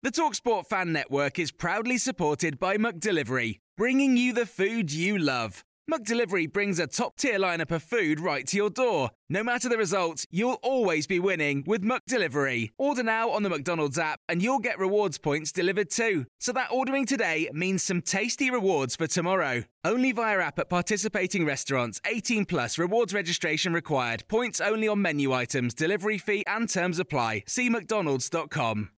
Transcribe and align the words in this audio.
The 0.00 0.12
Talksport 0.12 0.66
Fan 0.66 0.92
Network 0.92 1.40
is 1.40 1.50
proudly 1.50 1.98
supported 1.98 2.60
by 2.60 2.76
McDelivery, 2.76 3.58
bringing 3.76 4.16
you 4.16 4.32
the 4.32 4.46
food 4.46 4.92
you 4.92 5.18
love. 5.18 5.64
McDelivery 5.90 6.52
brings 6.52 6.78
a 6.78 6.86
top-tier 6.86 7.36
lineup 7.40 7.72
of 7.72 7.82
food 7.82 8.20
right 8.20 8.46
to 8.46 8.56
your 8.56 8.70
door. 8.70 9.10
No 9.28 9.42
matter 9.42 9.68
the 9.68 9.76
result, 9.76 10.24
you'll 10.30 10.60
always 10.62 11.08
be 11.08 11.18
winning 11.18 11.64
with 11.66 11.82
McDelivery. 11.82 12.70
Order 12.78 13.02
now 13.02 13.30
on 13.30 13.42
the 13.42 13.48
McDonald's 13.48 13.98
app 13.98 14.20
and 14.28 14.40
you'll 14.40 14.60
get 14.60 14.78
rewards 14.78 15.18
points 15.18 15.50
delivered 15.50 15.90
too. 15.90 16.26
So 16.38 16.52
that 16.52 16.70
ordering 16.70 17.04
today 17.04 17.50
means 17.52 17.82
some 17.82 18.00
tasty 18.00 18.52
rewards 18.52 18.94
for 18.94 19.08
tomorrow. 19.08 19.64
Only 19.84 20.12
via 20.12 20.38
app 20.38 20.60
at 20.60 20.70
participating 20.70 21.44
restaurants. 21.44 22.00
18 22.06 22.44
plus 22.44 22.78
rewards 22.78 23.12
registration 23.12 23.72
required. 23.72 24.22
Points 24.28 24.60
only 24.60 24.86
on 24.86 25.02
menu 25.02 25.32
items, 25.32 25.74
delivery 25.74 26.18
fee 26.18 26.44
and 26.46 26.68
terms 26.68 27.00
apply. 27.00 27.42
See 27.48 27.68
mcdonalds.com. 27.68 28.90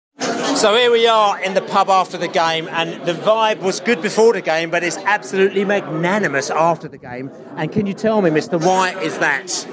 So 0.55 0.75
here 0.75 0.91
we 0.91 1.07
are 1.07 1.41
in 1.41 1.53
the 1.53 1.61
pub 1.61 1.89
after 1.89 2.17
the 2.17 2.27
game, 2.27 2.67
and 2.69 3.05
the 3.05 3.13
vibe 3.13 3.59
was 3.59 3.79
good 3.79 4.01
before 4.01 4.33
the 4.33 4.41
game, 4.41 4.69
but 4.69 4.83
it's 4.83 4.97
absolutely 4.97 5.63
magnanimous 5.65 6.49
after 6.49 6.87
the 6.87 6.97
game. 6.97 7.31
And 7.55 7.71
can 7.71 7.85
you 7.85 7.93
tell 7.93 8.21
me, 8.21 8.29
Mr. 8.29 8.63
Why 8.63 8.99
is 8.99 9.19
that? 9.19 9.65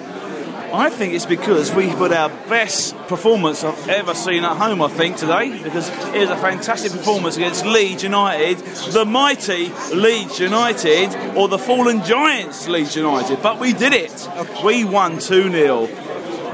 I 0.72 0.90
think 0.90 1.14
it's 1.14 1.26
because 1.26 1.74
we 1.74 1.92
put 1.94 2.12
our 2.12 2.28
best 2.48 2.96
performance 3.06 3.64
I've 3.64 3.88
ever 3.88 4.14
seen 4.14 4.44
at 4.44 4.56
home, 4.56 4.82
I 4.82 4.88
think, 4.88 5.16
today. 5.16 5.62
Because 5.62 5.88
it 6.14 6.20
was 6.20 6.30
a 6.30 6.36
fantastic 6.36 6.92
performance 6.92 7.36
against 7.36 7.64
Leeds 7.64 8.02
United, 8.02 8.58
the 8.92 9.04
mighty 9.04 9.72
Leeds 9.94 10.38
United, 10.38 11.36
or 11.36 11.48
the 11.48 11.58
fallen 11.58 12.04
giants 12.04 12.68
Leeds 12.68 12.96
United. 12.96 13.42
But 13.42 13.60
we 13.60 13.72
did 13.72 13.92
it. 13.92 14.28
We 14.64 14.84
won 14.84 15.18
2 15.18 15.50
0. 15.50 15.88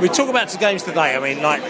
We 0.01 0.09
talk 0.09 0.29
about 0.29 0.49
the 0.49 0.59
games 0.59 0.83
today. 0.83 1.17
I 1.17 1.21
mean, 1.21 1.43
like 1.43 1.63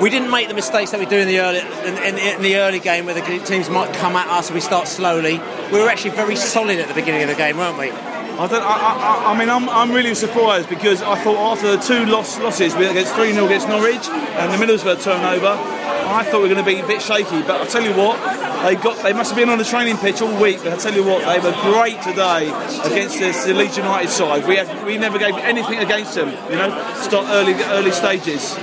we 0.00 0.10
didn't 0.10 0.30
make 0.30 0.48
the 0.48 0.54
mistakes 0.54 0.90
that 0.90 1.00
we 1.00 1.06
do 1.06 1.16
in 1.16 1.28
the 1.28 1.40
early 1.40 1.60
in, 1.60 1.96
in, 1.98 2.18
in 2.36 2.42
the 2.42 2.56
early 2.56 2.80
game, 2.80 3.06
where 3.06 3.14
the 3.14 3.44
teams 3.44 3.70
might 3.70 3.92
come 3.94 4.16
at 4.16 4.28
us 4.28 4.48
and 4.48 4.54
we 4.54 4.60
start 4.60 4.88
slowly. 4.88 5.40
We 5.72 5.80
were 5.80 5.88
actually 5.88 6.10
very 6.10 6.36
solid 6.36 6.78
at 6.78 6.88
the 6.88 6.94
beginning 6.94 7.22
of 7.22 7.28
the 7.28 7.36
game, 7.36 7.56
weren't 7.56 7.78
we? 7.78 7.90
I, 7.90 8.48
don't, 8.48 8.64
I, 8.64 8.66
I, 8.66 9.32
I 9.32 9.38
mean, 9.38 9.48
I'm, 9.48 9.68
I'm 9.68 9.92
really 9.92 10.14
surprised 10.16 10.68
because 10.68 11.02
I 11.02 11.14
thought 11.22 11.52
after 11.52 11.76
the 11.76 11.80
two 11.80 12.04
loss, 12.06 12.36
losses, 12.40 12.74
we 12.74 12.86
against 12.86 13.14
3 13.14 13.32
0 13.32 13.46
against 13.46 13.68
Norwich 13.68 14.08
and 14.08 14.52
the 14.52 14.58
Middlesbrough 14.58 15.04
turnover, 15.04 15.54
I 15.56 16.24
thought 16.24 16.42
we 16.42 16.48
were 16.48 16.54
going 16.54 16.64
to 16.64 16.70
be 16.70 16.80
a 16.80 16.86
bit 16.86 17.00
shaky. 17.00 17.42
But 17.42 17.60
I'll 17.60 17.66
tell 17.66 17.84
you 17.84 17.94
what, 17.94 18.18
they 18.66 18.74
got 18.74 19.00
they 19.04 19.12
must 19.12 19.30
have 19.30 19.38
been 19.38 19.50
on 19.50 19.58
the 19.58 19.64
training 19.64 19.98
pitch 19.98 20.20
all 20.20 20.34
week. 20.42 20.58
But 20.64 20.72
I'll 20.72 20.78
tell 20.78 20.94
you 20.94 21.04
what, 21.04 21.22
they 21.22 21.38
were 21.38 21.54
great 21.72 22.02
today 22.02 22.50
against 22.82 23.20
this, 23.20 23.44
the 23.44 23.54
Leeds 23.54 23.76
United 23.76 24.10
side. 24.10 24.46
We, 24.48 24.56
had, 24.56 24.84
we 24.84 24.98
never 24.98 25.18
gave 25.18 25.36
anything 25.36 25.78
against 25.78 26.16
them, 26.16 26.30
you 26.50 26.56
know, 26.56 26.70
start 26.96 27.26
early, 27.28 27.54
early 27.54 27.92
stages. 27.92 28.58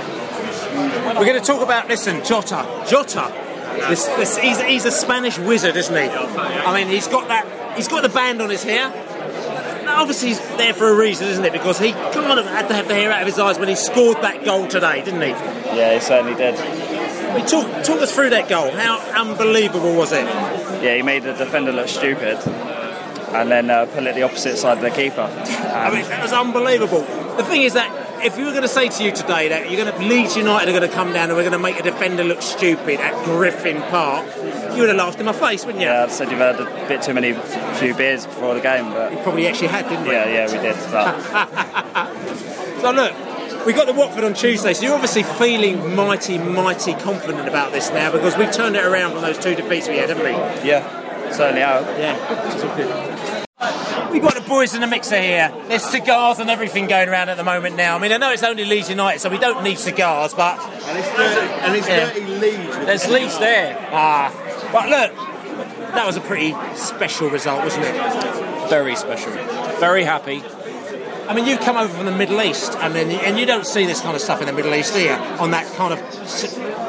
We're 0.72 1.26
going 1.26 1.40
to 1.40 1.46
talk 1.46 1.62
about, 1.62 1.88
listen, 1.88 2.24
Jota. 2.24 2.66
Jota. 2.88 3.32
This, 3.88 4.06
this, 4.06 4.36
he's, 4.38 4.60
he's 4.60 4.84
a 4.84 4.90
Spanish 4.90 5.38
wizard, 5.38 5.76
isn't 5.76 5.94
he? 5.94 6.08
I 6.10 6.74
mean, 6.74 6.88
he's 6.88 7.08
got 7.08 7.28
that. 7.28 7.76
He's 7.76 7.88
got 7.88 8.02
the 8.02 8.08
band 8.08 8.42
on 8.42 8.50
his 8.50 8.62
hair. 8.62 8.92
Obviously, 9.88 10.28
he's 10.28 10.40
there 10.56 10.74
for 10.74 10.88
a 10.88 10.94
reason, 10.94 11.28
isn't 11.28 11.44
it? 11.44 11.52
Because 11.52 11.78
he 11.78 11.92
kind 11.92 12.38
of 12.38 12.46
had 12.46 12.68
to 12.68 12.74
have 12.74 12.88
the 12.88 12.94
hair 12.94 13.10
out 13.10 13.20
of 13.22 13.26
his 13.26 13.38
eyes 13.38 13.58
when 13.58 13.68
he 13.68 13.74
scored 13.74 14.18
that 14.18 14.44
goal 14.44 14.66
today, 14.66 15.02
didn't 15.04 15.22
he? 15.22 15.28
Yeah, 15.28 15.94
he 15.94 16.00
certainly 16.00 16.34
did. 16.34 16.54
I 16.56 17.36
mean, 17.36 17.46
talk, 17.46 17.66
talk 17.84 18.00
us 18.00 18.14
through 18.14 18.30
that 18.30 18.48
goal. 18.48 18.70
How 18.70 18.98
unbelievable 19.20 19.94
was 19.94 20.12
it? 20.12 20.24
Yeah, 20.82 20.96
he 20.96 21.02
made 21.02 21.22
the 21.22 21.32
defender 21.32 21.72
look 21.72 21.88
stupid, 21.88 22.38
and 22.46 23.50
then 23.50 23.70
uh, 23.70 23.86
put 23.86 24.04
it 24.04 24.14
the 24.14 24.22
opposite 24.22 24.56
side 24.56 24.78
of 24.78 24.82
the 24.82 24.90
keeper. 24.90 25.22
I 25.22 25.90
mean, 25.94 26.04
that 26.08 26.22
was 26.22 26.32
unbelievable. 26.32 27.02
The 27.36 27.44
thing 27.44 27.62
is 27.62 27.74
that 27.74 27.90
if 28.22 28.36
we 28.36 28.44
were 28.44 28.50
going 28.50 28.62
to 28.62 28.68
say 28.68 28.88
to 28.88 29.02
you 29.02 29.10
today 29.12 29.48
that 29.48 29.70
you're 29.70 29.84
going 29.84 29.92
to 29.92 30.06
Leeds 30.06 30.36
United 30.36 30.68
are 30.68 30.78
going 30.78 30.88
to 30.88 30.94
come 30.94 31.12
down 31.12 31.28
and 31.28 31.36
we're 31.36 31.42
going 31.42 31.52
to 31.52 31.58
make 31.58 31.78
a 31.78 31.82
defender 31.82 32.22
look 32.22 32.40
stupid 32.40 33.00
at 33.00 33.24
Griffin 33.24 33.82
Park, 33.82 34.26
you 34.74 34.80
would 34.80 34.88
have 34.88 34.96
laughed 34.96 35.18
in 35.18 35.26
my 35.26 35.32
face, 35.32 35.64
wouldn't 35.64 35.82
you? 35.82 35.88
Yeah, 35.88 36.04
I'd 36.04 36.12
said 36.12 36.30
you've 36.30 36.38
had 36.38 36.60
a 36.60 36.88
bit 36.88 37.02
too 37.02 37.14
many 37.14 37.32
few 37.78 37.94
beers 37.94 38.26
before 38.26 38.54
the 38.54 38.60
game, 38.60 38.90
but 38.90 39.12
you 39.12 39.18
probably 39.18 39.48
actually 39.48 39.68
had, 39.68 39.88
didn't 39.88 40.06
you? 40.06 40.12
Yeah, 40.12 40.28
yeah, 40.28 40.46
we 40.46 40.58
did. 40.58 40.76
But... 40.90 42.80
so 42.80 42.90
look, 42.92 43.66
we 43.66 43.72
got 43.72 43.86
the 43.86 43.92
Watford 43.92 44.24
on 44.24 44.34
Tuesday, 44.34 44.72
so 44.72 44.84
you're 44.84 44.94
obviously 44.94 45.24
feeling 45.24 45.94
mighty, 45.94 46.38
mighty 46.38 46.94
confident 46.94 47.48
about 47.48 47.72
this 47.72 47.90
now 47.90 48.12
because 48.12 48.36
we've 48.36 48.52
turned 48.52 48.76
it 48.76 48.84
around 48.84 49.12
from 49.12 49.22
those 49.22 49.38
two 49.38 49.54
defeats 49.54 49.88
we 49.88 49.96
had, 49.96 50.08
haven't 50.08 50.24
we? 50.24 50.32
Yeah, 50.68 51.30
certainly 51.32 51.62
have. 51.62 51.86
Yeah, 51.98 52.52
it's 52.52 52.62
all 52.62 52.76
good. 52.76 53.31
We've 54.12 54.22
got 54.22 54.34
the 54.34 54.42
boys 54.42 54.74
in 54.74 54.80
the 54.82 54.86
mixer 54.86 55.20
here. 55.20 55.52
There's 55.68 55.82
cigars 55.82 56.38
and 56.38 56.50
everything 56.50 56.86
going 56.86 57.08
around 57.08 57.30
at 57.30 57.36
the 57.38 57.44
moment 57.44 57.76
now. 57.76 57.96
I 57.96 57.98
mean, 57.98 58.12
I 58.12 58.18
know 58.18 58.30
it's 58.30 58.42
only 58.42 58.64
Leeds 58.64 58.90
United, 58.90 59.20
so 59.20 59.30
we 59.30 59.38
don't 59.38 59.64
need 59.64 59.78
cigars, 59.78 60.34
but. 60.34 60.58
And 60.60 60.98
it's 60.98 61.16
dirty, 61.16 61.46
and 61.64 61.76
it's 61.76 61.88
Yeah. 61.88 62.06
dirty 62.06 62.20
Leeds. 62.26 62.76
There's 62.86 63.08
Leeds 63.08 63.38
there. 63.38 63.88
Ah. 63.90 64.30
But 64.70 64.88
look, 64.90 65.94
that 65.94 66.06
was 66.06 66.16
a 66.16 66.20
pretty 66.20 66.54
special 66.74 67.30
result, 67.30 67.64
wasn't 67.64 67.86
it? 67.86 68.68
Very 68.68 68.96
special. 68.96 69.32
Very 69.80 70.04
happy. 70.04 70.42
I 71.28 71.34
mean, 71.34 71.46
you've 71.46 71.60
come 71.60 71.76
over 71.76 71.92
from 71.92 72.06
the 72.06 72.12
Middle 72.16 72.40
East, 72.42 72.74
and 72.80 72.94
then 72.94 73.10
and 73.10 73.38
you 73.38 73.46
don't 73.46 73.66
see 73.66 73.86
this 73.86 74.00
kind 74.00 74.14
of 74.16 74.20
stuff 74.20 74.40
in 74.40 74.46
the 74.46 74.52
Middle 74.52 74.74
East 74.74 74.94
here 74.94 75.14
on 75.38 75.50
that 75.52 75.66
kind 75.76 75.92
of 75.92 76.00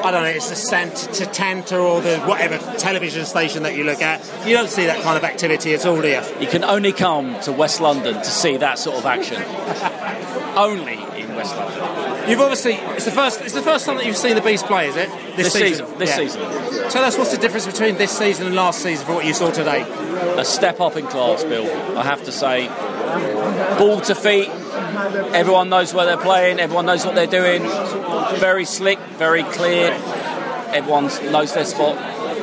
I 0.03 0.11
don't 0.11 0.23
know, 0.23 0.29
it's 0.29 0.49
the 0.49 0.55
Sant- 0.55 0.91
Tatanta 1.13 1.81
or 1.81 2.01
the 2.01 2.19
whatever 2.21 2.57
television 2.77 3.25
station 3.25 3.63
that 3.63 3.75
you 3.75 3.83
look 3.85 4.01
at. 4.01 4.19
You 4.45 4.53
don't 4.53 4.69
see 4.69 4.85
that 4.85 5.01
kind 5.01 5.17
of 5.17 5.23
activity 5.23 5.73
at 5.73 5.85
all, 5.85 6.01
here. 6.01 6.21
you? 6.35 6.41
You 6.41 6.47
can 6.47 6.63
only 6.65 6.91
come 6.91 7.39
to 7.41 7.53
West 7.53 7.79
London 7.79 8.15
to 8.15 8.25
see 8.25 8.57
that 8.57 8.79
sort 8.79 8.97
of 8.97 9.05
action. 9.05 9.41
only 10.57 10.93
in 11.21 11.35
West 11.35 11.55
London. 11.55 12.29
You've 12.29 12.41
obviously 12.41 12.73
it's 12.73 13.05
the 13.05 13.11
first 13.11 13.41
it's 13.41 13.53
the 13.53 13.61
first 13.61 13.85
time 13.85 13.97
that 13.97 14.05
you've 14.05 14.17
seen 14.17 14.35
the 14.35 14.41
Beast 14.41 14.65
play, 14.65 14.87
is 14.87 14.95
it? 14.95 15.09
This 15.37 15.53
season, 15.53 15.87
this 15.97 16.09
Yeah. 16.09 16.15
season. 16.17 16.41
Tell 16.89 17.03
us 17.03 17.17
what's 17.17 17.31
the 17.31 17.37
difference 17.37 17.65
between 17.65 17.97
this 17.97 18.11
season 18.17 18.45
and 18.47 18.55
last 18.55 18.81
season 18.81 19.05
for 19.05 19.13
what 19.13 19.25
you 19.25 19.33
saw 19.33 19.51
today. 19.51 19.81
A 20.37 20.45
step 20.45 20.79
up 20.81 20.95
in 20.97 21.05
class, 21.07 21.43
Bill. 21.43 21.65
I 21.97 22.03
have 22.03 22.23
to 22.25 22.31
say. 22.31 22.69
Ball 23.77 24.01
to 24.01 24.15
feet. 24.15 24.49
Everyone 25.33 25.69
knows 25.69 25.93
where 25.93 26.05
they're 26.05 26.17
playing. 26.17 26.59
Everyone 26.59 26.85
knows 26.85 27.05
what 27.05 27.15
they're 27.15 27.27
doing. 27.27 27.63
Very 28.39 28.65
slick, 28.65 28.99
very 29.17 29.43
clear. 29.43 29.91
Everyone 30.73 31.05
knows 31.31 31.53
their 31.53 31.65
spot. 31.65 31.97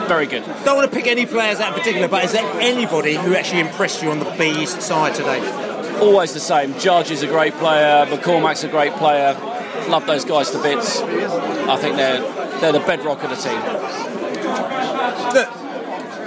Very 0.09 0.27
good. 0.27 0.45
Don't 0.65 0.77
want 0.77 0.91
to 0.91 0.97
pick 0.97 1.07
any 1.07 1.27
players 1.27 1.61
out 1.61 1.73
in 1.73 1.79
particular, 1.79 2.09
but 2.09 2.25
is 2.25 2.33
there 2.33 2.45
anybody 2.61 3.15
who 3.15 3.35
actually 3.35 3.61
impressed 3.61 4.03
you 4.03 4.11
on 4.11 4.19
the 4.19 4.31
Beast 4.39 4.83
side 4.83 5.15
today? 5.15 5.41
Always 6.01 6.33
the 6.33 6.41
same. 6.41 6.79
Judge 6.79 7.11
is 7.11 7.23
a 7.23 7.27
great 7.27 7.55
player. 7.55 8.07
McCormack's 8.07 8.65
a 8.65 8.69
great 8.69 8.93
player. 8.95 9.35
Love 9.89 10.07
those 10.07 10.25
guys 10.25 10.51
to 10.51 10.63
bits. 10.63 11.01
I 11.01 11.77
think 11.77 11.97
they're 11.97 12.21
they're 12.61 12.73
the 12.73 12.81
bedrock 12.81 13.23
of 13.23 13.31
the 13.31 13.37
team. 13.37 13.61
Look, 15.35 15.49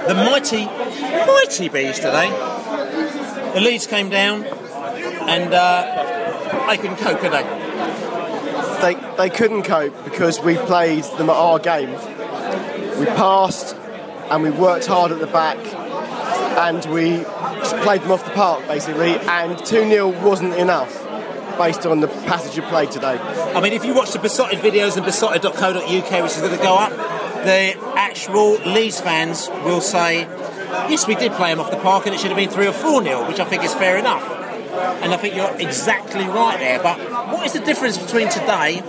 the 0.08 0.14
mighty, 0.16 0.66
mighty 0.66 1.70
bees 1.70 1.98
today. 1.98 2.53
The 3.54 3.62
leads 3.62 3.88
came 3.88 4.10
down, 4.10 4.44
and 4.46 5.54
uh, 5.54 6.68
they 6.68 6.78
couldn't 6.78 6.98
cope, 6.98 7.20
could 7.20 7.32
they? 7.32 7.64
they, 8.84 8.96
they 9.18 9.30
couldn't 9.30 9.64
cope 9.64 10.04
because 10.04 10.42
we 10.42 10.56
played 10.58 11.06
them 11.18 11.30
at 11.30 11.36
our 11.36 11.58
game. 11.58 11.92
We 13.00 13.06
passed 13.06 13.76
and 14.30 14.44
we 14.44 14.52
worked 14.52 14.86
hard 14.88 15.12
at 15.12 15.20
the 15.20 15.28
back 15.28 15.58
and 16.58 16.86
we 16.94 17.20
just 17.60 17.78
played 17.78 18.02
them 18.02 18.12
off 18.12 18.26
the 18.26 18.32
park 18.32 18.68
basically 18.68 19.16
and 19.16 19.58
2 19.58 19.66
0 19.66 20.08
wasn't 20.22 20.54
enough 20.56 21.02
based 21.58 21.86
on 21.86 22.02
the 22.02 22.08
passage 22.08 22.58
of 22.58 22.66
play 22.66 22.86
today. 22.86 23.18
I 23.18 23.62
mean, 23.62 23.74
if 23.74 23.86
you 23.86 23.94
watch 23.94 24.12
the 24.12 24.20
Beesotted 24.20 24.60
videos 24.60 24.98
and 24.98 25.06
beesotted.co.uk, 25.06 25.84
which 25.86 26.32
is 26.32 26.42
going 26.42 26.58
to 26.58 26.64
go 26.64 26.76
up, 26.76 26.92
the 27.46 27.76
actual 27.96 28.54
Leeds 28.74 29.00
fans 29.00 29.50
will 29.64 29.82
say, 29.82 30.26
yes, 30.90 31.08
we 31.08 31.16
did 31.16 31.32
play 31.34 31.50
them 31.50 31.60
off 31.60 31.72
the 31.72 31.78
park 31.78 32.06
and 32.06 32.16
it 32.16 32.20
should 32.20 32.30
have 32.30 32.38
been 32.38 32.50
3 32.50 32.68
or 32.68 32.74
4 32.74 33.02
nil, 33.02 33.28
which 33.28 33.40
I 33.40 33.46
think 33.46 33.64
is 33.64 33.74
fair 33.74 33.98
enough. 33.98 34.24
And 35.04 35.14
I 35.14 35.18
think 35.18 35.36
you're 35.36 35.56
exactly 35.60 36.26
right 36.26 36.58
there. 36.60 36.82
But 36.82 36.98
what 37.32 37.46
is 37.46 37.54
the 37.54 37.60
difference 37.60 37.98
between 37.98 38.30
today 38.30 38.82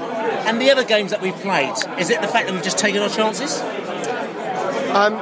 and 0.47 0.61
the 0.61 0.71
other 0.71 0.85
games 0.85 1.11
that 1.11 1.21
we've 1.21 1.35
played? 1.35 1.75
Is 1.99 2.11
it 2.11 2.21
the 2.21 2.29
fact 2.29 2.47
that 2.47 2.55
we've 2.55 2.63
just 2.63 2.79
taken 2.79 3.03
our 3.03 3.09
chances? 3.09 3.61
Um, 4.95 5.21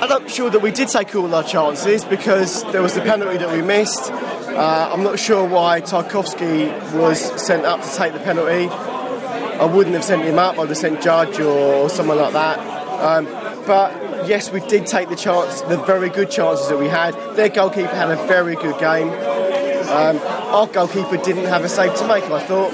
I'm 0.00 0.08
not 0.08 0.30
sure 0.30 0.48
that 0.50 0.62
we 0.62 0.70
did 0.70 0.88
take 0.88 1.14
all 1.16 1.34
our 1.34 1.42
chances 1.42 2.04
because 2.04 2.62
there 2.72 2.82
was 2.82 2.94
the 2.94 3.00
penalty 3.00 3.36
that 3.38 3.50
we 3.50 3.62
missed. 3.62 4.10
Uh, 4.12 4.90
I'm 4.92 5.02
not 5.02 5.18
sure 5.18 5.46
why 5.46 5.80
Tarkowski 5.80 6.68
was 6.94 7.20
sent 7.44 7.64
up 7.64 7.82
to 7.82 7.96
take 7.96 8.12
the 8.12 8.20
penalty. 8.20 8.68
I 8.68 9.64
wouldn't 9.64 9.96
have 9.96 10.04
sent 10.04 10.22
him 10.22 10.38
up. 10.38 10.58
I'd 10.58 10.68
have 10.68 10.76
sent 10.76 11.02
Judge 11.02 11.40
or 11.40 11.88
someone 11.90 12.18
like 12.18 12.32
that. 12.32 12.58
Um, 13.00 13.26
but 13.68 14.26
yes, 14.26 14.50
we 14.50 14.60
did 14.60 14.86
take 14.86 15.10
the 15.10 15.14
chance, 15.14 15.60
the 15.60 15.76
very 15.76 16.08
good 16.08 16.30
chances 16.30 16.68
that 16.70 16.78
we 16.78 16.88
had. 16.88 17.12
Their 17.36 17.50
goalkeeper 17.50 17.94
had 17.94 18.10
a 18.10 18.16
very 18.26 18.56
good 18.56 18.80
game. 18.80 19.10
Um, 19.10 20.18
our 20.54 20.66
goalkeeper 20.66 21.18
didn't 21.18 21.44
have 21.44 21.64
a 21.64 21.68
save 21.68 21.94
to 21.96 22.08
make. 22.08 22.24
I 22.24 22.40
thought. 22.40 22.72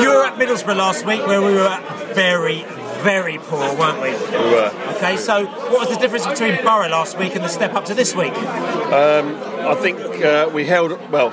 You 0.00 0.08
were 0.08 0.24
at 0.24 0.34
Middlesbrough 0.38 0.76
last 0.76 1.04
week 1.04 1.26
where 1.26 1.42
we 1.42 1.52
were 1.52 1.80
very, 2.14 2.62
very 3.02 3.38
poor, 3.38 3.76
weren't 3.76 4.00
we? 4.00 4.10
We 4.10 4.54
were. 4.54 4.72
Okay, 4.96 5.16
so 5.16 5.44
what 5.44 5.80
was 5.80 5.88
the 5.88 5.96
difference 5.96 6.28
between 6.28 6.56
Borough 6.62 6.88
last 6.88 7.18
week 7.18 7.34
and 7.34 7.44
the 7.44 7.48
step 7.48 7.74
up 7.74 7.84
to 7.86 7.94
this 7.94 8.14
week? 8.14 8.32
Um, 8.32 9.36
I 9.66 9.74
think 9.74 9.98
uh, 10.24 10.48
we 10.54 10.64
held, 10.64 10.92
well, 11.10 11.30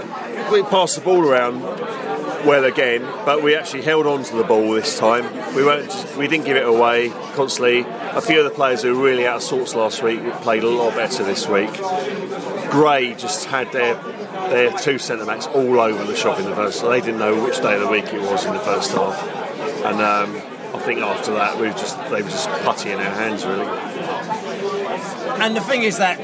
we 0.51 0.63
passed 0.63 0.95
the 0.95 1.01
ball 1.01 1.25
around 1.25 1.61
well 2.45 2.63
again, 2.63 3.01
but 3.25 3.43
we 3.43 3.55
actually 3.55 3.81
held 3.81 4.07
on 4.07 4.23
to 4.23 4.35
the 4.35 4.43
ball 4.43 4.71
this 4.71 4.97
time. 4.97 5.25
We 5.55 5.63
weren't, 5.63 6.15
we 6.17 6.27
didn't 6.27 6.45
give 6.45 6.57
it 6.57 6.65
away 6.65 7.09
constantly. 7.33 7.81
A 7.81 8.21
few 8.21 8.39
of 8.39 8.45
the 8.45 8.51
players 8.51 8.83
who 8.83 8.95
were 8.95 9.03
really 9.03 9.27
out 9.27 9.37
of 9.37 9.43
sorts 9.43 9.75
last 9.75 10.01
week 10.01 10.21
played 10.41 10.63
a 10.63 10.69
lot 10.69 10.95
better 10.95 11.23
this 11.23 11.47
week. 11.47 11.71
Gray 12.71 13.13
just 13.15 13.45
had 13.45 13.71
their 13.71 13.95
their 14.49 14.71
two 14.77 14.97
centre 14.97 15.25
backs 15.25 15.47
all 15.47 15.79
over 15.79 16.03
the 16.05 16.15
shop 16.15 16.39
in 16.39 16.45
the 16.45 16.55
first. 16.55 16.81
They 16.81 17.01
didn't 17.01 17.19
know 17.19 17.43
which 17.43 17.57
day 17.61 17.75
of 17.75 17.81
the 17.81 17.87
week 17.87 18.05
it 18.13 18.21
was 18.21 18.45
in 18.45 18.53
the 18.53 18.59
first 18.59 18.91
half, 18.93 19.21
and 19.85 20.01
um, 20.01 20.35
I 20.73 20.79
think 20.79 20.99
after 21.01 21.33
that 21.33 21.59
we 21.59 21.67
just 21.69 21.97
they 22.09 22.21
were 22.21 22.29
just 22.29 22.49
putty 22.63 22.91
in 22.91 22.99
our 22.99 23.03
hands 23.03 23.45
really. 23.45 23.65
And 25.41 25.55
the 25.55 25.61
thing 25.61 25.83
is 25.83 25.97
that 25.97 26.19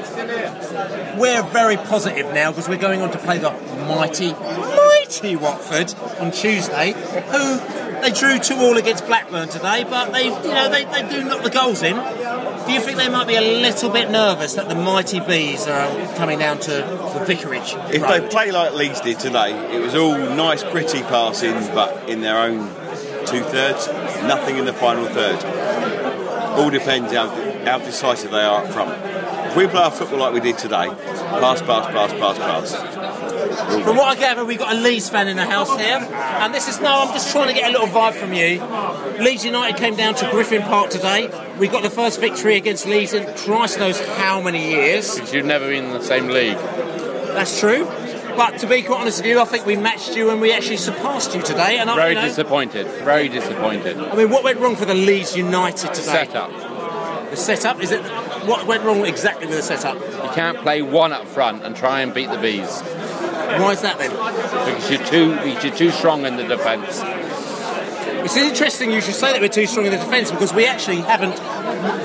we're 1.18 1.42
very 1.42 1.76
positive 1.76 2.32
now 2.32 2.50
because 2.50 2.68
we're 2.68 2.78
going 2.78 3.02
on 3.02 3.10
to 3.12 3.18
play 3.18 3.38
the 3.38 3.50
mighty, 3.84 4.32
mighty 4.32 5.36
Watford 5.36 5.94
on 6.20 6.30
Tuesday, 6.30 6.92
who 6.92 8.00
they 8.00 8.10
drew 8.10 8.38
two 8.38 8.56
all 8.56 8.76
against 8.76 9.06
Blackburn 9.06 9.48
today, 9.48 9.84
but 9.84 10.12
they, 10.12 10.24
you 10.24 10.54
know, 10.54 10.68
they, 10.68 10.84
they 10.84 11.08
do 11.08 11.24
knock 11.24 11.42
the 11.42 11.50
goals 11.50 11.82
in. 11.82 11.96
Do 11.96 12.72
you 12.72 12.80
think 12.80 12.98
they 12.98 13.08
might 13.08 13.26
be 13.26 13.36
a 13.36 13.40
little 13.40 13.90
bit 13.90 14.10
nervous 14.10 14.54
that 14.54 14.68
the 14.68 14.74
mighty 14.74 15.20
bees 15.20 15.66
are 15.66 16.16
coming 16.16 16.38
down 16.38 16.58
to 16.60 16.70
the 16.70 17.24
vicarage? 17.26 17.74
If 17.92 18.02
road? 18.02 18.22
they 18.22 18.28
play 18.28 18.50
like 18.50 18.74
Leeds 18.74 19.00
did 19.00 19.20
today, 19.20 19.52
it 19.74 19.80
was 19.80 19.94
all 19.94 20.18
nice, 20.18 20.62
pretty 20.64 21.02
passing, 21.02 21.54
but 21.74 22.08
in 22.08 22.20
their 22.20 22.38
own 22.38 22.68
two 23.26 23.42
thirds, 23.42 23.88
nothing 24.22 24.58
in 24.58 24.64
the 24.64 24.72
final 24.72 25.06
third. 25.06 25.42
All 26.58 26.70
depends 26.70 27.12
how, 27.12 27.28
how 27.64 27.78
decisive 27.78 28.30
they 28.30 28.40
are 28.42 28.64
up 28.64 28.72
front. 28.72 28.92
If 29.54 29.56
we 29.56 29.66
play 29.66 29.82
our 29.82 29.90
football 29.90 30.18
like 30.18 30.34
we 30.34 30.40
did 30.40 30.58
today, 30.58 30.88
pass, 30.88 31.62
pass, 31.62 31.86
pass, 31.86 32.12
pass, 32.12 32.38
pass. 32.38 33.43
From 33.54 33.96
what 33.96 34.16
I 34.16 34.20
gather, 34.20 34.44
we've 34.44 34.58
got 34.58 34.74
a 34.74 34.78
Leeds 34.78 35.08
fan 35.08 35.28
in 35.28 35.36
the 35.36 35.44
house 35.46 35.74
here, 35.76 35.98
and 35.98 36.54
this 36.54 36.68
is 36.68 36.80
no. 36.80 37.02
I'm 37.02 37.12
just 37.12 37.30
trying 37.32 37.48
to 37.48 37.54
get 37.54 37.68
a 37.68 37.72
little 37.72 37.86
vibe 37.86 38.14
from 38.14 38.32
you. 38.32 38.60
Leeds 39.22 39.44
United 39.44 39.76
came 39.78 39.96
down 39.96 40.14
to 40.16 40.30
Griffin 40.30 40.62
Park 40.62 40.90
today. 40.90 41.30
We 41.58 41.68
got 41.68 41.82
the 41.82 41.90
first 41.90 42.20
victory 42.20 42.56
against 42.56 42.86
Leeds 42.86 43.12
in 43.12 43.24
Christ 43.36 43.78
knows 43.78 44.00
how 44.16 44.40
many 44.40 44.70
years. 44.70 45.32
You've 45.32 45.46
never 45.46 45.68
been 45.68 45.84
in 45.84 45.92
the 45.92 46.02
same 46.02 46.28
league. 46.28 46.58
That's 46.58 47.58
true. 47.60 47.84
But 48.36 48.58
to 48.58 48.66
be 48.66 48.82
quite 48.82 49.00
honest 49.00 49.18
with 49.18 49.26
you, 49.26 49.40
I 49.40 49.44
think 49.44 49.64
we 49.64 49.76
matched 49.76 50.16
you 50.16 50.30
and 50.30 50.40
we 50.40 50.52
actually 50.52 50.78
surpassed 50.78 51.34
you 51.34 51.42
today. 51.42 51.78
And 51.78 51.88
I, 51.88 51.94
Very 51.94 52.08
you 52.10 52.14
know, 52.16 52.26
disappointed. 52.26 52.86
Very 53.04 53.28
disappointed. 53.28 53.96
I 53.96 54.16
mean, 54.16 54.30
what 54.30 54.42
went 54.42 54.58
wrong 54.58 54.74
for 54.74 54.84
the 54.84 54.94
Leeds 54.94 55.36
United 55.36 55.94
today? 55.94 56.24
The 56.24 56.26
setup. 56.26 57.30
The 57.30 57.36
setup 57.36 57.80
is 57.80 57.92
it? 57.92 58.02
What 58.46 58.66
went 58.66 58.82
wrong 58.82 59.06
exactly 59.06 59.46
with 59.46 59.56
the 59.56 59.62
setup? 59.62 59.94
You 60.00 60.30
can't 60.34 60.58
play 60.58 60.82
one 60.82 61.12
up 61.12 61.26
front 61.26 61.62
and 61.64 61.76
try 61.76 62.00
and 62.00 62.12
beat 62.12 62.28
the 62.28 62.38
bees. 62.38 62.82
Why 63.60 63.72
is 63.72 63.82
that 63.82 63.98
then? 63.98 64.10
Because 64.10 64.90
you're 64.90 65.06
too 65.06 65.66
you're 65.66 65.76
too 65.76 65.90
strong 65.90 66.24
in 66.26 66.36
the 66.36 66.44
defence. 66.44 67.00
It's 68.24 68.36
interesting 68.36 68.90
you 68.90 69.00
should 69.02 69.14
say 69.14 69.32
that 69.32 69.40
we're 69.40 69.48
too 69.48 69.66
strong 69.66 69.84
in 69.86 69.92
the 69.92 69.98
defence 69.98 70.30
because 70.30 70.54
we 70.54 70.66
actually 70.66 71.02
haven't 71.02 71.38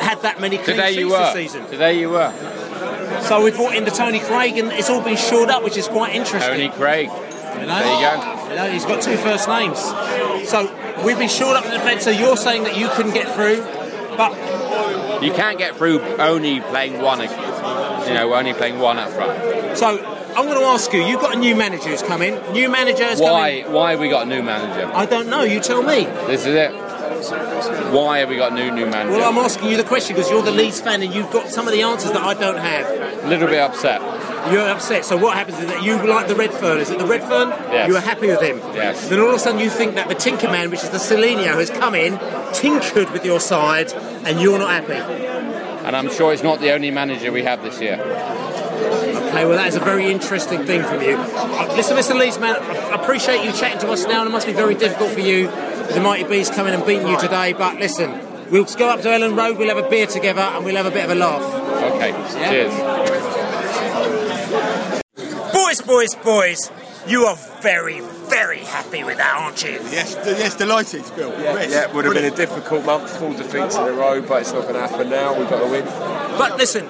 had 0.01 0.21
that 0.24 0.41
many 0.41 0.57
clean 0.57 0.75
Today 0.75 0.88
sheets 0.89 1.00
you 1.00 1.09
were. 1.09 1.19
this 1.19 1.33
season. 1.33 1.65
Today 1.68 2.00
you 2.00 2.09
were. 2.09 2.33
So 3.24 3.44
we 3.44 3.51
brought 3.51 3.75
in 3.75 3.86
the 3.86 3.91
Tony 3.91 4.19
Craig 4.19 4.57
and 4.57 4.71
it's 4.71 4.89
all 4.89 5.01
been 5.01 5.18
shored 5.18 5.50
up, 5.50 5.63
which 5.63 5.77
is 5.77 5.88
quite 5.88 6.13
interesting. 6.15 6.51
Tony 6.51 6.69
Craig. 6.69 7.07
You 7.09 7.65
know? 7.65 7.80
There 7.80 7.95
you 7.95 8.01
go. 8.01 8.50
You 8.50 8.56
know, 8.56 8.71
he's 8.71 8.86
got 8.86 9.01
two 9.01 9.15
first 9.18 9.47
names. 9.47 9.80
So 10.50 10.68
we've 11.06 11.18
been 11.18 11.30
shored 11.30 11.56
up 11.56 11.65
in 11.65 11.71
the 11.71 11.77
defence. 11.77 12.03
So 12.03 12.09
you're 12.09 12.38
saying 12.38 12.63
that 12.63 12.77
you 12.77 12.89
couldn't 12.89 13.13
get 13.13 13.33
through, 13.36 13.62
but 14.18 14.33
You 15.24 15.31
can't 15.33 15.57
get 15.57 15.75
through 15.75 16.01
only 16.18 16.62
playing 16.62 17.01
one. 17.01 17.19
You 18.07 18.13
know, 18.13 18.28
we're 18.30 18.38
only 18.38 18.54
playing 18.54 18.80
one 18.80 18.98
up 18.98 19.10
front. 19.10 19.78
so 19.78 19.88
I'm 20.36 20.46
going 20.46 20.60
to 20.60 20.66
ask 20.66 20.94
you. 20.94 21.04
You've 21.04 21.22
got 21.22 21.36
a 21.36 21.40
new 21.40 21.56
manager 21.56 21.90
who's 21.90 22.04
coming. 22.04 22.40
New 22.54 22.69
manager 22.69 23.07
Why? 23.18 23.62
come 23.63 23.74
Why 23.74 23.92
have 23.92 24.00
we 24.00 24.10
got 24.10 24.25
a 24.28 24.30
new 24.30 24.44
manager? 24.44 24.90
I 24.94 25.06
don't 25.06 25.28
know. 25.30 25.44
You 25.44 25.60
tell 25.60 25.81
me. 25.81 26.06
This 26.28 26.46
is 26.46 26.56
it. 26.56 26.72
Why 27.92 28.19
have 28.19 28.30
we 28.30 28.38
got 28.38 28.54
a 28.54 28.56
new 28.56 28.72
new 28.72 28.86
manager? 28.86 29.18
Well, 29.18 29.30
I'm 29.30 29.38
asking 29.38 29.69
you 29.69 29.78
the 29.78 29.84
question 29.84 30.16
because 30.16 30.30
you're 30.31 30.44
the 30.44 30.51
Leeds 30.51 30.80
fan 30.80 31.01
and 31.01 31.13
you've 31.13 31.31
got 31.31 31.50
some 31.50 31.68
of 31.68 31.74
the 31.74 31.81
answers 31.81 32.12
that 32.12 32.22
I 32.22 32.34
don't 32.34 32.57
have. 32.57 33.24
a 33.25 33.28
little 33.28 33.48
bit 33.48 33.60
upset. 33.60 34.01
You're 34.54 34.69
upset. 34.69 35.04
So 35.04 35.18
what 35.18 35.36
happens 35.36 35.60
is 35.60 35.66
that 35.66 35.84
you 35.84 35.98
like 36.07 36.28
the 36.28 36.34
Redfearn. 36.34 36.78
Is 36.78 36.90
it 36.90 37.00
the 37.00 37.06
Redfearn? 37.06 37.50
Yes. 37.72 37.90
You 37.90 37.98
are 37.98 38.01
happy 38.01 38.28
with 38.28 38.42
him. 38.42 38.60
Yes. 38.74 39.10
Then 39.10 39.19
all 39.19 39.30
of 39.30 39.36
a 39.36 39.40
sudden 39.40 39.60
you 39.60 39.69
think 39.69 39.96
that 39.96 40.07
the 40.07 40.16
Tinkerman, 40.16 40.72
which 40.72 40.84
is 40.84 40.90
the 40.92 40.98
Cellino, 40.98 41.56
has 41.56 41.69
come 41.69 41.94
in, 41.96 42.18
tinkered 42.54 43.12
with 43.12 43.25
your 43.25 43.40
side, 43.42 43.92
and 44.24 44.40
you're 44.40 44.57
not 44.57 44.69
happy. 44.69 45.29
And 45.89 45.97
I'm 45.97 46.12
sure 46.13 46.31
it's 46.31 46.44
not 46.44 46.59
the 46.59 46.71
only 46.71 46.91
manager 46.91 47.31
we 47.31 47.41
have 47.41 47.63
this 47.63 47.81
year. 47.81 47.95
Okay, 47.95 49.44
well 49.45 49.57
that 49.57 49.69
is 49.69 49.75
a 49.75 49.80
very 49.80 50.12
interesting 50.12 50.63
thing 50.63 50.83
from 50.83 51.01
you. 51.01 51.15
Uh, 51.18 51.74
Listen, 51.75 51.97
Mr. 51.97 52.15
Leeds, 52.15 52.38
man, 52.38 52.57
I 52.57 53.01
appreciate 53.01 53.44
you 53.44 53.51
chatting 53.51 53.80
to 53.80 53.89
us 53.89 54.06
now, 54.06 54.19
and 54.19 54.30
it 54.30 54.31
must 54.31 54.45
be 54.45 54.53
very 54.53 54.75
difficult 54.75 55.09
for 55.09 55.19
you, 55.19 55.47
with 55.47 55.95
the 55.95 56.00
Mighty 56.00 56.25
Bees 56.25 56.51
coming 56.51 56.75
and 56.75 56.86
beating 56.86 57.07
you 57.07 57.19
today. 57.19 57.53
But 57.53 57.80
listen, 57.80 58.12
we'll 58.51 58.65
go 58.65 58.88
up 58.89 59.01
to 59.01 59.07
Elland 59.07 59.36
Road, 59.36 59.57
we'll 59.57 59.75
have 59.75 59.83
a 59.83 59.89
beer 59.89 60.06
together, 60.06 60.41
and 60.41 60.63
we'll 60.63 60.75
have 60.75 60.86
a 60.86 60.91
bit 60.91 61.06
of 61.06 61.09
a 61.09 61.15
laugh. 61.15 61.41
Okay. 61.95 62.12
Yeah. 62.12 62.51
Cheers. 62.51 62.74
Boys, 65.51 65.81
boys, 65.81 66.13
boys, 66.24 66.71
you 67.07 67.24
are 67.25 67.36
very, 67.63 68.00
very 68.30 68.60
happy 68.60 69.04
with 69.04 69.18
that, 69.18 69.36
aren't 69.38 69.64
you? 69.64 69.72
Yes, 69.92 70.16
yes, 70.26 70.56
delighted, 70.56 71.04
Bill. 71.16 71.30
Yes. 71.40 71.72
Yeah, 71.72 71.90
it 71.90 71.94
would 71.94 72.06
have 72.06 72.14
been 72.14 72.31
a 72.31 72.36
difficult 72.36 72.86
month, 72.86 73.10
four 73.18 73.34
defeats 73.34 73.76
in 73.76 73.84
a 73.84 73.92
row, 73.92 74.22
but 74.22 74.42
it's 74.42 74.54
not 74.54 74.64
going 74.64 74.76
to 74.76 74.88
happen 74.88 75.10
now. 75.10 75.38
We've 75.38 75.50
got 75.50 75.60
to 75.60 75.72
win. 75.72 75.86
But 75.86 76.58
listen, 76.58 76.88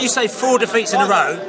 you 0.00 0.08
say 0.08 0.28
four 0.28 0.58
defeats 0.58 0.92
in 0.92 1.00
a 1.00 1.06
row. 1.06 1.46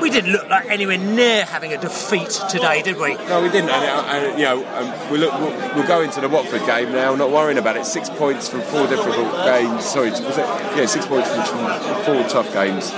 We 0.00 0.10
didn't 0.10 0.32
look 0.32 0.48
like 0.48 0.66
anywhere 0.66 0.98
near 0.98 1.44
having 1.44 1.72
a 1.72 1.78
defeat 1.80 2.30
today, 2.50 2.82
did 2.82 2.98
we? 2.98 3.14
No, 3.14 3.40
we 3.40 3.48
didn't. 3.48 3.70
And, 3.70 3.84
uh, 3.84 4.04
and 4.10 4.38
you 4.38 4.44
know, 4.44 4.66
um, 4.74 5.10
we 5.10 5.18
look, 5.18 5.32
we'll, 5.34 5.74
we'll 5.74 5.86
go 5.86 6.02
into 6.02 6.20
the 6.20 6.28
Watford 6.28 6.66
game 6.66 6.92
now, 6.92 7.14
not 7.14 7.30
worrying 7.30 7.58
about 7.58 7.76
it. 7.76 7.86
Six 7.86 8.10
points 8.10 8.48
from 8.48 8.60
four 8.62 8.86
difficult 8.86 9.32
games. 9.44 9.84
Sorry, 9.84 10.10
was 10.10 10.20
it? 10.20 10.46
Yeah, 10.76 10.86
six 10.86 11.06
points 11.06 11.30
from 11.30 11.44
from 11.44 12.04
four 12.04 12.28
tough 12.28 12.52
games. 12.52 12.92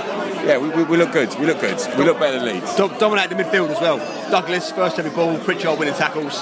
Yeah, 0.47 0.59
we, 0.59 0.69
we, 0.69 0.83
we 0.83 0.95
look 0.97 1.11
good. 1.11 1.27
We 1.39 1.45
look 1.45 1.59
good. 1.59 1.77
We 1.97 2.05
look 2.05 2.19
better 2.19 2.39
than 2.39 2.45
Leeds. 2.47 2.73
Do- 2.77 2.87
dominate 2.99 3.29
the 3.29 3.35
midfield 3.35 3.69
as 3.69 3.81
well. 3.81 3.97
Douglas, 4.31 4.71
first 4.71 4.97
every 4.97 5.11
ball, 5.11 5.37
Pritchard 5.39 5.77
winning 5.77 5.93
tackles. 5.93 6.41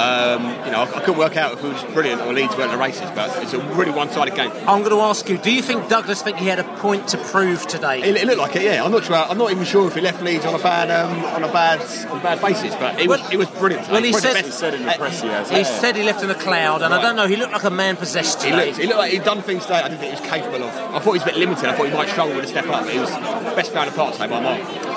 Um, 0.00 0.42
you 0.64 0.72
know, 0.72 0.80
I, 0.82 0.96
I 0.96 1.00
couldn't 1.00 1.18
work 1.18 1.36
out 1.36 1.52
if 1.52 1.64
it 1.64 1.68
was 1.68 1.82
brilliant 1.92 2.22
or 2.22 2.32
Leeds 2.32 2.56
weren't 2.56 2.72
the 2.72 2.78
races, 2.78 3.10
but 3.14 3.30
it's 3.42 3.52
a 3.52 3.58
really 3.74 3.90
one-sided 3.90 4.34
game. 4.34 4.50
I'm 4.66 4.80
going 4.82 4.90
to 4.96 5.00
ask 5.00 5.28
you: 5.28 5.36
Do 5.36 5.52
you 5.52 5.62
think 5.62 5.88
Douglas 5.88 6.22
think 6.22 6.38
he 6.38 6.46
had 6.46 6.58
a 6.58 6.64
point 6.78 7.08
to 7.08 7.18
prove 7.18 7.66
today? 7.66 8.00
It, 8.02 8.16
it 8.16 8.26
looked 8.26 8.38
like 8.38 8.56
it, 8.56 8.62
yeah. 8.62 8.82
I'm 8.84 8.90
not 8.92 9.04
sure. 9.04 9.16
I'm 9.16 9.38
not 9.38 9.50
even 9.50 9.64
sure 9.64 9.86
if 9.88 9.94
he 9.94 10.00
left 10.00 10.22
Leeds 10.22 10.44
on 10.46 10.54
a 10.54 10.62
bad, 10.62 10.90
um, 10.90 11.24
on 11.36 11.44
a 11.44 11.52
bad, 11.52 11.80
on 12.10 12.18
a 12.18 12.22
bad 12.22 12.40
basis, 12.40 12.74
but 12.76 12.98
it 13.00 13.08
was, 13.08 13.20
it 13.32 13.36
was 13.36 13.48
brilliant. 13.50 13.84
today. 13.84 13.92
Well, 13.92 14.02
he 14.02 14.12
Probably 14.12 14.32
said, 14.32 14.44
the 14.44 14.86
best- 14.86 15.50
he 15.52 15.64
said 15.64 15.96
he 15.96 16.02
left 16.02 16.22
in 16.22 16.30
a 16.30 16.34
cloud, 16.34 16.82
and 16.82 16.94
I 16.94 17.02
don't 17.02 17.16
know. 17.16 17.26
He 17.26 17.36
looked 17.36 17.52
like 17.52 17.64
a 17.64 17.70
man 17.70 17.96
possessed 17.96 18.42
He 18.42 18.52
looked, 18.52 18.78
he 18.78 18.86
looked 18.86 18.98
like 18.98 19.12
he'd 19.12 19.24
done 19.24 19.42
things 19.42 19.62
today 19.64 19.80
I 19.80 19.88
didn't 19.88 20.00
think 20.00 20.14
he 20.14 20.20
was 20.20 20.30
capable 20.30 20.64
of. 20.64 20.74
I 20.74 20.98
thought 20.98 21.12
he 21.12 21.18
was 21.18 21.22
a 21.22 21.26
bit 21.26 21.36
limited. 21.36 21.64
I 21.66 21.76
thought 21.76 21.86
he 21.88 21.94
might 21.94 22.08
struggle 22.08 22.36
with 22.36 22.44
a 22.44 22.48
step 22.48 22.66
up. 22.66 22.84
But 22.84 22.92
he 22.92 22.98
was 22.98 23.10
best 23.54 23.72
player 23.72 23.84
in 23.84 23.90
the 23.90 23.96
part 23.96 24.14
today 24.14 24.28
by 24.28 24.38
a 24.38 24.42
mile. 24.42 24.89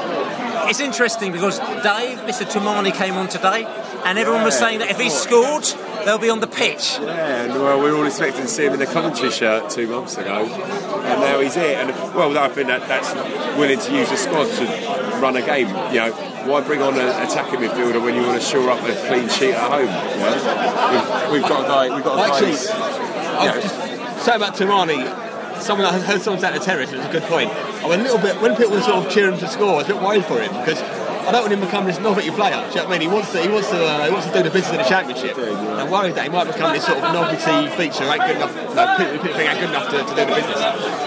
It's 0.69 0.79
interesting 0.79 1.31
because 1.31 1.59
Dave, 1.59 2.19
Mr. 2.19 2.45
Toumani, 2.45 2.93
came 2.93 3.15
on 3.15 3.27
today, 3.27 3.65
and 4.05 4.17
everyone 4.17 4.43
was 4.43 4.57
saying 4.57 4.79
that 4.79 4.89
if 4.89 4.99
he 4.99 5.09
scored, 5.09 5.63
they'll 6.05 6.17
be 6.17 6.29
on 6.29 6.39
the 6.39 6.47
pitch. 6.47 6.97
Yeah, 7.01 7.43
and 7.43 7.53
well, 7.53 7.81
we 7.81 7.91
were 7.91 7.97
all 7.97 8.05
expecting 8.05 8.43
to 8.43 8.47
see 8.47 8.65
him 8.65 8.73
in 8.73 8.79
the 8.79 8.85
Coventry 8.85 9.31
shirt 9.31 9.69
two 9.69 9.87
months 9.87 10.17
ago, 10.17 10.45
and 10.45 11.19
now 11.21 11.39
he's 11.39 11.55
here. 11.55 11.77
And 11.77 11.89
well, 12.13 12.37
I 12.37 12.49
think 12.49 12.67
that 12.67 12.87
that's 12.87 13.13
willing 13.57 13.79
to 13.79 13.95
use 13.95 14.11
a 14.11 14.17
squad 14.17 14.45
to 14.45 15.19
run 15.19 15.35
a 15.35 15.41
game. 15.45 15.67
You 15.93 15.99
know, 15.99 16.11
why 16.47 16.61
bring 16.61 16.81
on 16.81 16.95
an 16.95 17.07
attacking 17.27 17.59
midfielder 17.59 18.01
when 18.03 18.15
you 18.15 18.21
want 18.21 18.41
to 18.41 18.45
shore 18.47 18.69
up 18.69 18.79
a 18.83 18.93
clean 19.07 19.29
sheet 19.29 19.53
at 19.53 19.69
home? 19.69 19.87
You 19.87 20.23
know? 20.23 21.31
we've, 21.31 21.41
we've 21.41 21.49
got 21.49 21.65
a 21.65 21.67
guy. 21.67 21.95
We've 21.95 22.03
got 22.03 22.13
a 22.13 22.17
guy. 22.17 22.35
Actually, 22.35 22.51
who's- 22.51 24.23
say 24.23 24.35
about 24.35 24.55
Toumani. 24.55 25.61
Someone 25.61 25.85
I 25.87 25.99
heard 25.99 26.21
someone 26.21 26.41
say 26.41 26.47
at 26.47 26.53
the 26.53 26.59
terrace, 26.59 26.91
it 26.91 26.97
was 26.97 27.05
a 27.05 27.11
good 27.11 27.23
point. 27.23 27.51
I 27.83 27.87
was 27.87 27.97
a 27.99 28.01
little 28.03 28.17
bit 28.19 28.39
when 28.41 28.55
people 28.55 28.71
were 28.73 28.81
sort 28.81 29.05
of 29.05 29.11
cheer 29.11 29.29
him 29.29 29.37
to 29.39 29.47
score. 29.47 29.73
I 29.73 29.75
was 29.83 29.89
a 29.89 29.93
bit 29.93 30.01
worried 30.01 30.25
for 30.25 30.39
him 30.41 30.51
because 30.59 30.81
I 30.81 31.31
don't 31.31 31.41
want 31.43 31.53
him 31.53 31.59
to 31.61 31.65
become 31.65 31.85
this 31.85 31.99
novelty 31.99 32.31
player. 32.31 32.55
Do 32.55 32.67
you 32.69 32.75
know 32.75 32.87
what 32.87 32.87
I 32.87 32.99
mean? 32.99 33.01
He 33.01 33.07
wants 33.07 33.31
to, 33.31 33.41
he 33.41 33.47
wants 33.49 33.69
to, 33.69 33.79
uh, 33.83 34.05
he 34.05 34.11
wants 34.11 34.27
to 34.27 34.33
do 34.33 34.43
the 34.43 34.49
business 34.49 34.71
in 34.71 34.77
the 34.77 34.83
championship. 34.87 35.37
I'm 35.37 35.89
worried 35.91 36.15
that 36.15 36.23
he 36.23 36.29
might 36.29 36.47
become 36.47 36.73
this 36.73 36.85
sort 36.85 36.99
of 36.99 37.13
novelty 37.13 37.67
feature. 37.75 38.03
Ain't 38.03 38.23
good 38.23 38.35
enough. 38.37 38.55
No, 38.75 38.83
people, 38.97 39.13
people 39.19 39.35
think 39.35 39.49
ain't 39.51 39.59
good 39.59 39.69
enough 39.69 39.87
to, 39.91 39.97
to 39.99 40.13
do 40.15 40.23
the 40.23 40.35
business. 40.35 40.59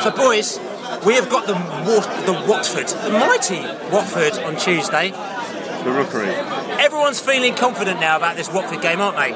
So, 0.05 0.11
boys, 0.13 0.59
we 1.05 1.15
have 1.17 1.29
got 1.29 1.47
the 1.47 1.55
Wat- 1.55 2.27
the 2.27 2.33
Watford, 2.49 2.89
the 2.89 3.13
mighty 3.13 3.61
Watford 3.93 4.37
on 4.45 4.57
Tuesday. 4.57 5.11
The 5.11 5.93
rookery. 5.93 6.33
Everyone's 6.83 7.21
feeling 7.21 7.55
confident 7.55 8.01
now 8.01 8.17
about 8.17 8.37
this 8.37 8.51
Watford 8.53 8.81
game, 8.83 9.01
aren't 9.01 9.17
they? 9.17 9.33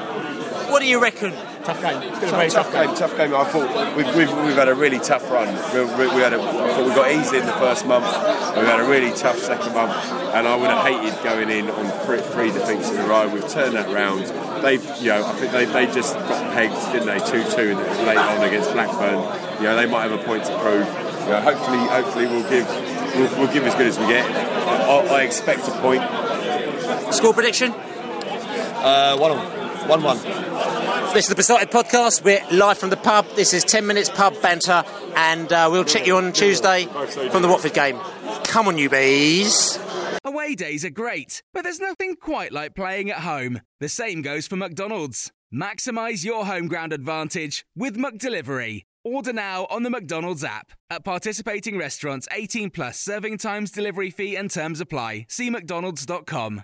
What 0.69 0.79
do 0.81 0.87
you 0.87 1.01
reckon? 1.01 1.33
Tough 1.63 1.81
game. 1.81 2.01
It's 2.01 2.23
It's 2.23 2.31
Tough, 2.53 2.71
tough 2.71 2.73
game, 2.73 2.95
tough 2.95 3.17
game. 3.17 3.35
I 3.35 3.43
thought 3.43 3.95
we've, 3.95 4.15
we've, 4.15 4.33
we've 4.45 4.55
had 4.55 4.67
a 4.67 4.73
really 4.73 4.97
tough 4.99 5.29
run. 5.29 5.47
We, 5.73 5.83
we, 5.93 6.15
we 6.15 6.21
had 6.21 6.33
a, 6.33 6.41
I 6.41 6.73
thought 6.73 6.87
we 6.87 6.95
got 6.95 7.11
easy 7.11 7.37
in 7.37 7.45
the 7.45 7.53
first 7.53 7.85
month. 7.85 8.05
We've 8.55 8.65
had 8.65 8.79
a 8.79 8.89
really 8.89 9.11
tough 9.15 9.37
second 9.37 9.73
month, 9.73 9.93
and 10.33 10.47
I 10.47 10.55
would 10.55 10.69
have 10.69 10.85
hated 10.85 11.23
going 11.23 11.49
in 11.49 11.69
on 11.69 11.85
three, 12.05 12.19
three 12.21 12.51
defeats 12.51 12.89
in 12.89 12.97
a 12.97 13.07
row. 13.07 13.27
We've 13.29 13.47
turned 13.47 13.75
that 13.75 13.89
round. 13.93 14.25
They've, 14.63 14.83
you 14.97 15.09
know, 15.09 15.23
I 15.25 15.33
think 15.33 15.51
they, 15.51 15.65
they 15.65 15.85
just 15.85 16.15
got 16.15 16.53
pegged, 16.53 16.73
didn't 16.93 17.07
they? 17.07 17.19
Two-two 17.19 17.75
late 18.05 18.17
on 18.17 18.41
against 18.41 18.71
Blackburn. 18.73 19.21
You 19.57 19.65
know, 19.65 19.75
they 19.75 19.85
might 19.85 20.09
have 20.09 20.19
a 20.19 20.23
point 20.23 20.45
to 20.45 20.57
prove. 20.59 20.87
You 20.87 21.29
know, 21.29 21.41
hopefully, 21.41 21.77
hopefully 21.77 22.25
we'll 22.25 22.49
give 22.49 22.67
we'll, 23.15 23.29
we'll 23.37 23.53
give 23.53 23.65
as 23.67 23.75
good 23.75 23.87
as 23.87 23.99
we 23.99 24.07
get. 24.07 24.25
I, 24.25 24.97
I, 24.97 25.19
I 25.19 25.21
expect 25.21 25.67
a 25.67 25.71
point. 25.79 26.01
Score 27.13 27.33
prediction? 27.33 27.71
Uh, 27.71 29.15
one 29.17 29.31
on, 29.31 29.87
one 29.87 30.01
one. 30.01 30.50
This 31.13 31.25
is 31.25 31.29
the 31.29 31.35
Beesotted 31.35 31.71
Podcast. 31.71 32.23
We're 32.23 32.41
live 32.51 32.77
from 32.77 32.89
the 32.89 32.95
pub. 32.95 33.27
This 33.35 33.53
is 33.53 33.65
10 33.65 33.85
minutes 33.85 34.09
pub 34.09 34.41
banter, 34.41 34.83
and 35.17 35.51
uh, 35.51 35.67
we'll 35.69 35.83
check 35.83 36.07
you 36.07 36.15
on 36.15 36.31
Tuesday 36.31 36.85
from 36.85 37.41
the 37.41 37.49
Watford 37.49 37.73
game. 37.73 37.99
Come 38.45 38.69
on, 38.69 38.77
you 38.77 38.89
bees. 38.89 39.77
Away 40.23 40.55
days 40.55 40.85
are 40.85 40.89
great, 40.89 41.43
but 41.53 41.63
there's 41.63 41.81
nothing 41.81 42.15
quite 42.15 42.53
like 42.53 42.75
playing 42.75 43.11
at 43.11 43.17
home. 43.19 43.59
The 43.81 43.89
same 43.89 44.21
goes 44.21 44.47
for 44.47 44.55
McDonald's. 44.55 45.33
Maximise 45.53 46.23
your 46.23 46.45
home 46.45 46.69
ground 46.69 46.93
advantage 46.93 47.65
with 47.75 47.97
McDelivery. 47.97 48.83
Order 49.03 49.33
now 49.33 49.67
on 49.69 49.83
the 49.83 49.89
McDonald's 49.89 50.45
app. 50.45 50.71
At 50.89 51.03
participating 51.03 51.77
restaurants, 51.77 52.25
18 52.31 52.69
plus 52.69 52.99
serving 52.99 53.37
times, 53.39 53.69
delivery 53.69 54.11
fee, 54.11 54.37
and 54.37 54.49
terms 54.49 54.79
apply. 54.79 55.25
See 55.27 55.49
McDonald's.com. 55.49 56.63